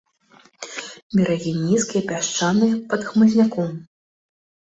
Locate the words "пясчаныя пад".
2.11-3.01